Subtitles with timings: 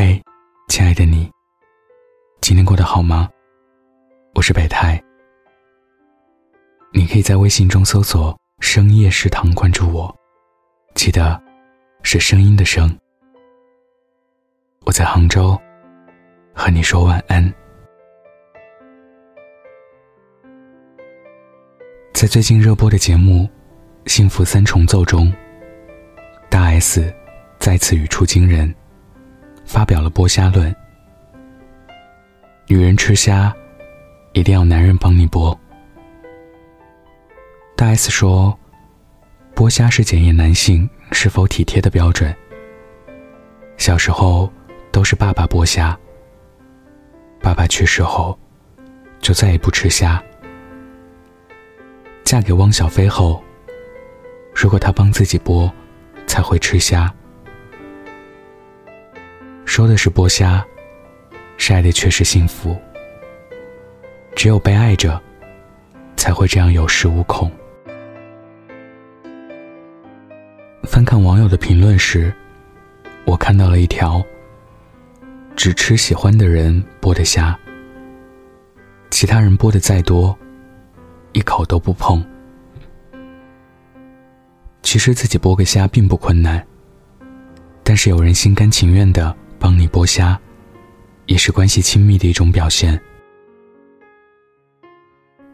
[0.00, 0.22] 嘿，
[0.68, 1.28] 亲爱的你，
[2.40, 3.28] 今天过得好吗？
[4.32, 5.02] 我是北太，
[6.92, 10.16] 你可以在微信中搜索“深夜食堂”关注我，
[10.94, 11.42] 记得
[12.04, 12.96] 是声音的声。
[14.86, 15.60] 我在杭州，
[16.54, 17.52] 和你说晚安。
[22.14, 23.50] 在最近热播的节目
[24.08, 25.34] 《幸福三重奏》中，
[26.48, 27.12] 大 S
[27.58, 28.72] 再次语出惊人。
[29.68, 30.74] 发表了剥虾论，
[32.66, 33.54] 女人吃虾，
[34.32, 35.56] 一定要男人帮你剥。
[37.76, 38.58] 大 S 说，
[39.54, 42.34] 剥虾是检验男性是否体贴的标准。
[43.76, 44.50] 小时候
[44.90, 45.96] 都是爸爸剥虾，
[47.42, 48.36] 爸爸去世后，
[49.20, 50.20] 就再也不吃虾。
[52.24, 53.44] 嫁给汪小菲后，
[54.54, 55.70] 如果他帮自己剥，
[56.26, 57.14] 才会吃虾。
[59.68, 60.66] 说的是剥虾，
[61.58, 62.74] 晒的却是幸福。
[64.34, 65.20] 只有被爱着，
[66.16, 67.52] 才会这样有恃无恐。
[70.84, 72.32] 翻看网友的评论时，
[73.26, 74.24] 我看到了一条：
[75.54, 77.56] 只吃喜欢的人剥的虾，
[79.10, 80.36] 其他人剥的再多，
[81.32, 82.24] 一口都不碰。
[84.82, 86.66] 其实自己剥个虾并不困难，
[87.84, 89.36] 但是有人心甘情愿的。
[89.58, 90.38] 帮你剥虾，
[91.26, 92.98] 也是关系亲密的一种表现。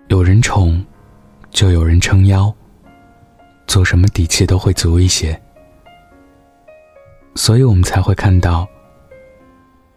[0.08, 0.84] 有人宠，
[1.50, 2.54] 就有人撑腰，
[3.66, 5.40] 做什么底气都会足一些。
[7.34, 8.68] 所以我们才会看到，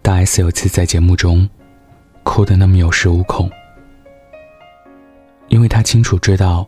[0.02, 1.48] 大 S 有次在节目中，
[2.24, 3.52] 哭得那么有恃无恐，
[5.50, 6.68] 因为她清楚知道，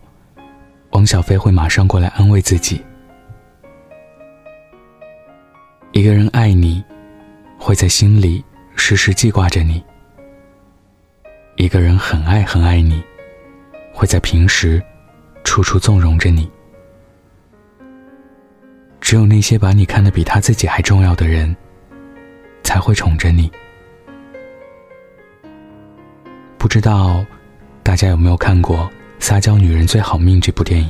[0.92, 2.84] 王小飞会马上过来安慰自己。
[5.94, 6.84] 一个人爱你。
[7.60, 8.44] 会在心里
[8.78, 9.84] 时时记挂着你。
[11.58, 13.04] 一个人很爱很爱你，
[13.94, 14.82] 会在平时
[15.44, 16.50] 处处纵容着你。
[19.02, 21.54] 只有那些把你看得比他自己还重要的人，
[22.64, 23.52] 才会宠着你。
[26.58, 27.26] 不知道
[27.84, 28.78] 大家有没有看过
[29.20, 30.90] 《撒娇女人最好命》这部电影？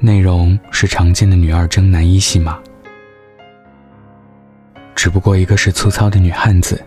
[0.00, 2.60] 内容是常见的女二争男一戏码。
[5.02, 6.78] 只不过一个是粗糙的女汉子，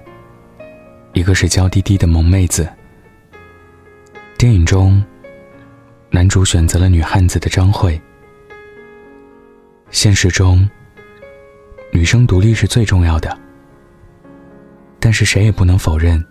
[1.14, 2.72] 一个是娇滴滴的萌妹子。
[4.38, 5.04] 电影中，
[6.12, 8.00] 男主选择了女汉子的张慧。
[9.90, 10.70] 现实中，
[11.92, 13.36] 女生独立是最重要的，
[15.00, 16.24] 但是谁也不能否认，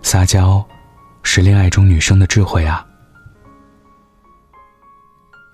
[0.00, 0.66] 撒娇
[1.22, 2.82] 是恋爱中女生的智慧啊！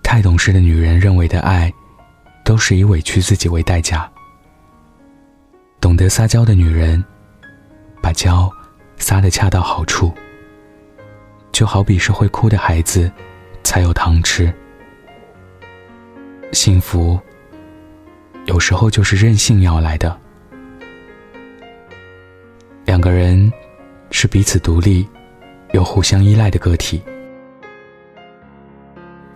[0.01, 1.69] 太懂事的女人认为的爱，
[2.45, 4.09] 都是以委屈自己为代价。
[5.87, 7.01] 懂得撒娇的女人，
[8.01, 8.51] 把娇
[8.97, 10.13] 撒的恰到好处。
[11.53, 13.09] 就好比是会哭的孩子，
[13.63, 14.53] 才有糖吃。
[16.51, 17.17] 幸福
[18.47, 20.19] 有时候就是任性要来的。
[22.83, 23.49] 两个人
[24.11, 25.07] 是彼此独立
[25.71, 27.01] 又互相依赖的个体，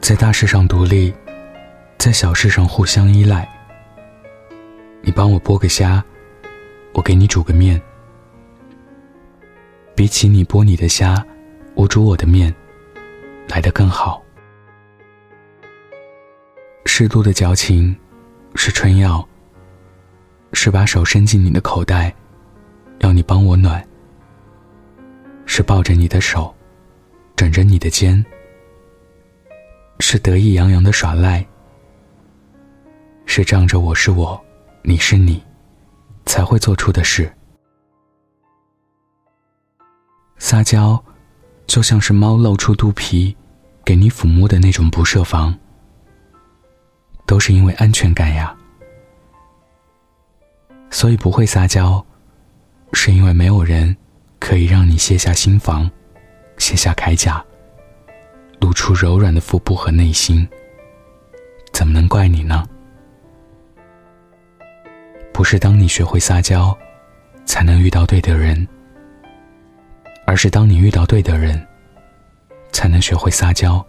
[0.02, 1.14] 在大事上独立，
[1.98, 3.48] 在小事上互相依赖。
[5.02, 6.04] 你帮我剥个虾。
[6.94, 7.82] 我给你煮个面，
[9.96, 11.26] 比起你剥你的虾，
[11.74, 12.54] 我煮我的面，
[13.48, 14.22] 来得更好。
[16.86, 17.96] 适度的矫情，
[18.56, 19.26] 是春药，
[20.52, 22.14] 是把手伸进你的口袋，
[23.00, 23.82] 要你帮我暖；
[25.46, 26.54] 是抱着你的手，
[27.38, 28.22] 枕着你的肩；
[30.00, 31.42] 是得意洋洋的耍赖；
[33.26, 34.40] 是仗着我是我，
[34.84, 35.42] 你是你。
[36.32, 37.30] 才会做出的事。
[40.38, 41.04] 撒娇，
[41.68, 43.36] 就像是猫露出肚皮，
[43.84, 45.54] 给你抚摸的那种不设防，
[47.26, 48.56] 都是因为安全感呀。
[50.90, 52.02] 所以不会撒娇，
[52.94, 53.94] 是因为没有人
[54.40, 55.92] 可以让你卸下心防，
[56.58, 57.44] 卸下铠甲，
[58.62, 60.48] 露出柔软的腹部和内心。
[61.74, 62.66] 怎么能怪你呢？
[65.34, 66.78] 不是当你学会撒娇，
[67.46, 68.68] 才能遇到对的人，
[70.26, 71.66] 而是当你遇到对的人，
[72.72, 73.84] 才能学会撒娇。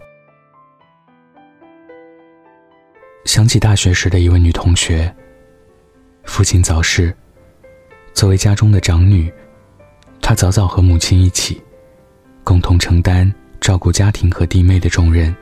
[3.25, 5.13] 想起大学时的一位女同学，
[6.23, 7.15] 父亲早逝，
[8.13, 9.31] 作为家中的长女，
[10.21, 11.61] 她早早和母亲一起，
[12.43, 13.31] 共同承担
[13.61, 15.35] 照顾家庭和弟妹的重任。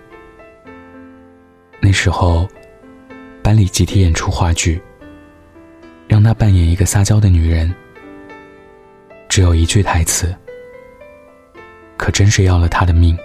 [1.79, 2.47] 那时候，
[3.41, 4.81] 班里集体演出话剧。
[6.11, 7.73] 让她扮演一个撒娇的女人，
[9.29, 10.35] 只有一句台词，
[11.95, 13.17] 可真是要了他的命。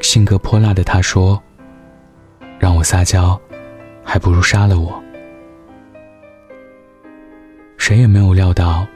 [0.00, 1.38] 性格泼辣的他说
[2.58, 3.38] ：“让我撒娇，
[4.02, 4.98] 还不如杀了我。”
[7.76, 8.86] 谁也没有料到，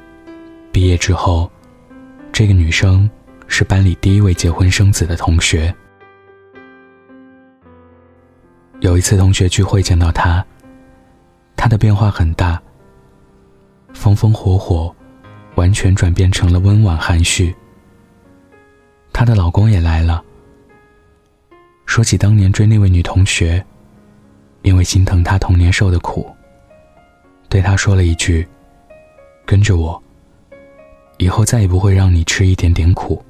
[0.72, 1.50] 毕业之后，
[2.32, 3.08] 这个女生
[3.48, 5.74] 是班里第一位结婚生子的同学。
[8.80, 10.42] 有一次同学聚会见到她，
[11.56, 12.60] 她的变化很大，
[13.94, 14.94] 风风火火，
[15.56, 17.54] 完全转变成了温婉含蓄。
[19.12, 20.22] 她的老公也来了，
[21.86, 23.64] 说起当年追那位女同学，
[24.62, 26.30] 因为心疼她童年受的苦，
[27.48, 28.46] 对她说了一句。
[29.48, 30.02] 跟着我，
[31.18, 33.24] 以后再也不会让你吃一点点苦。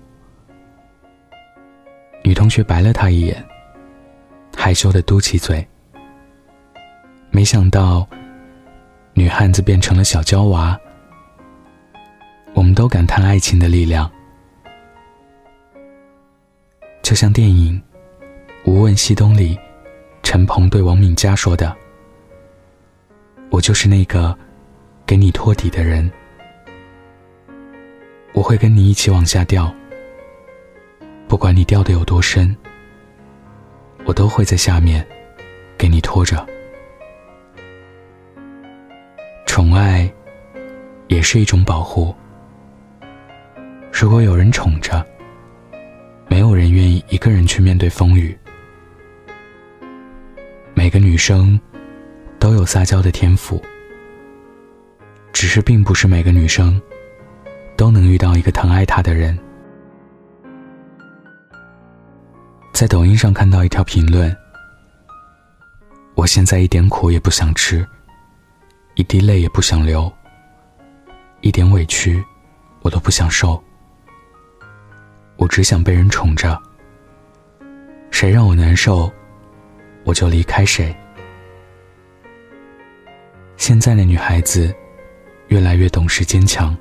[2.24, 3.44] 女同学白了他一眼，
[4.56, 5.68] 害羞的嘟起嘴。
[7.36, 8.08] 没想到，
[9.12, 10.74] 女汉子变成了小娇娃。
[12.54, 14.10] 我们都感叹爱情的力量，
[17.02, 17.78] 就像电影
[18.70, 19.54] 《无问西东》里，
[20.22, 21.76] 陈鹏对王敏佳说的
[23.52, 24.34] ：“我就是那个。”
[25.04, 26.10] 给你托底的人，
[28.32, 29.70] 我会跟你一起往下掉。
[31.28, 32.56] 不管你掉的有多深，
[34.06, 35.06] 我都会在下面
[35.76, 36.44] 给你拖着。
[39.76, 40.12] 爱
[41.08, 42.14] 也是一种保护。
[43.92, 45.04] 如果有人宠着，
[46.28, 48.36] 没有人愿意一个人去面对风雨。
[50.74, 51.58] 每个女生
[52.38, 53.62] 都有撒娇的天赋。
[55.32, 56.80] 只是，并不是每个女生
[57.76, 59.38] 都能遇到一个疼爱她的人。
[62.72, 64.34] 在抖音上看到一条评论
[66.16, 67.86] ：“我现在一点苦也不想吃，
[68.96, 70.12] 一滴泪也不想流，
[71.40, 72.22] 一点委屈
[72.82, 73.62] 我都不想受，
[75.36, 76.60] 我只想被人宠着。
[78.10, 79.12] 谁让我难受，
[80.04, 80.94] 我就离开谁。”
[83.56, 84.74] 现在的女孩子。
[85.48, 86.76] 越来越懂事坚强。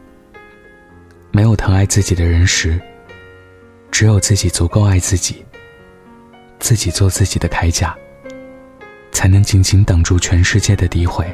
[1.32, 2.82] 没有疼爱自己的人时，
[3.92, 5.46] 只有自己足够爱自己，
[6.58, 7.96] 自己做自己的铠甲，
[9.12, 11.32] 才能紧紧挡住全世界的诋毁。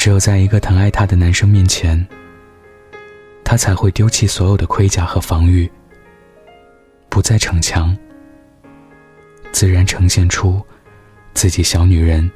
[0.00, 2.08] 只有在一个疼爱她的男生面前，
[3.44, 5.70] 她才会丢弃所有的盔甲和防御，
[7.10, 7.94] 不再逞强，
[9.52, 10.58] 自然呈现出
[11.34, 12.28] 自己小女人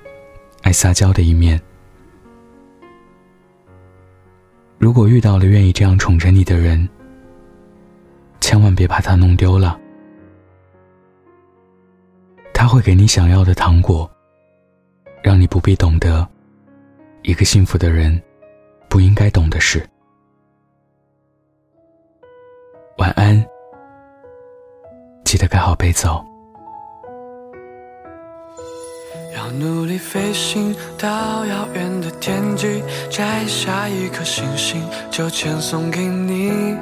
[0.60, 1.58] 爱撒娇的一面。
[4.76, 6.86] 如果遇到了愿意这样宠着你的人，
[8.42, 9.80] 千万别把他弄丢了。
[12.52, 14.10] 他会给你想要的糖果，
[15.22, 16.28] 让你不必懂得
[17.24, 18.22] 一个幸福的人
[18.86, 19.82] 不应该懂的事。
[22.98, 23.42] 晚安，
[25.24, 26.22] 记得盖好被子哦。
[29.34, 36.76] 要努力飞行到遥远的天际，摘下一颗星星，就签送给你，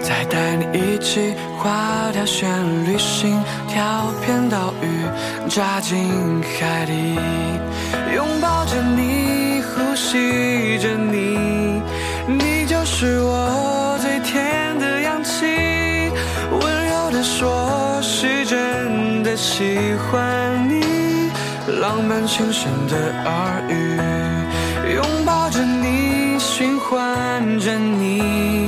[0.00, 2.48] 再带你一起划条线
[2.84, 7.18] 旅行，跳片岛屿，扎进海底，
[8.14, 9.39] 拥抱着你，
[10.02, 11.82] 吸着你，
[12.26, 15.44] 你就是我最甜的氧气，
[16.50, 20.80] 温柔的说，是真的喜欢你。
[21.80, 24.00] 浪漫轻声的耳语，
[24.94, 28.59] 拥抱着你，循环着你，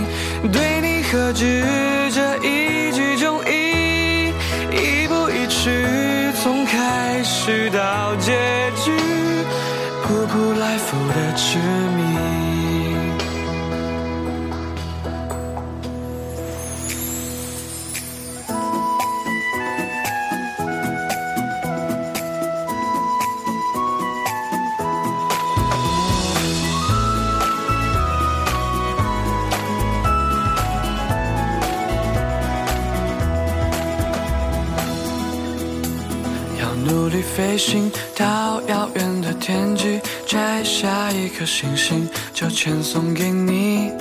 [36.85, 43.93] 努力飞行到遥远的天际，摘下一颗星星就签送给你，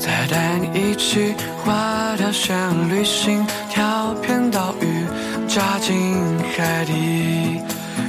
[0.00, 2.56] 再带你一起划条线
[2.88, 5.06] 旅行，跳片岛屿，
[5.46, 6.16] 扎进
[6.56, 7.60] 海底，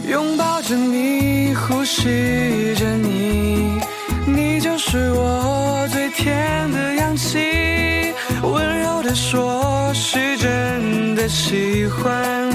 [0.09, 3.79] 拥抱着你，呼吸着你，
[4.25, 12.54] 你就是我最甜的氧气，温柔的说，是真的喜欢。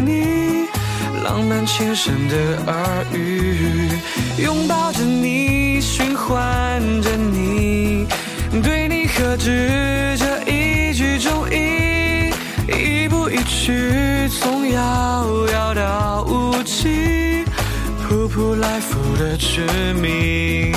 [1.22, 3.90] 浪漫轻声的耳语，
[4.38, 8.06] 拥抱着你，循环着你，
[8.62, 12.32] 对你何止这一句中意，
[12.68, 17.44] 一步一曲，从遥遥到无期，
[18.08, 20.74] 扑扑来复的痴迷。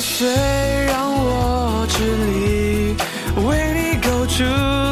[0.00, 0.26] 谁
[0.86, 2.96] 让我支离
[3.44, 4.42] 为你构筑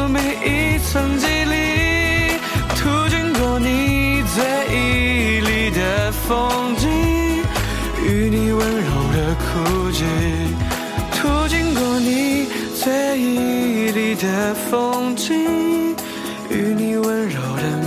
[0.07, 2.37] 每一层肌理
[2.75, 6.87] 途经过你最美丽的风景
[8.05, 10.03] 与你温柔的枯寂
[11.11, 15.95] 途经过你最美丽的风景
[16.51, 17.78] 与你温柔的